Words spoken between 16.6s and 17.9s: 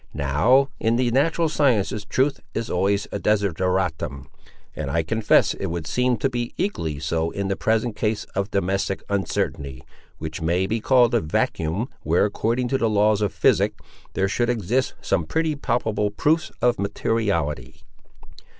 of materiality."